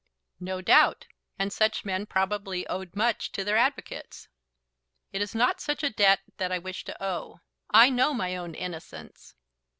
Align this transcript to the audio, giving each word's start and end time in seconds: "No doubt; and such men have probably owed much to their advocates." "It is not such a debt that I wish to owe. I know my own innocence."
"No 0.39 0.61
doubt; 0.61 1.05
and 1.37 1.53
such 1.53 1.85
men 1.85 2.01
have 2.01 2.09
probably 2.09 2.65
owed 2.65 2.95
much 2.95 3.31
to 3.33 3.43
their 3.43 3.55
advocates." 3.55 4.29
"It 5.11 5.21
is 5.21 5.35
not 5.35 5.61
such 5.61 5.83
a 5.83 5.91
debt 5.91 6.21
that 6.37 6.51
I 6.51 6.57
wish 6.57 6.83
to 6.85 7.03
owe. 7.05 7.41
I 7.69 7.91
know 7.91 8.11
my 8.11 8.35
own 8.35 8.55
innocence." 8.55 9.35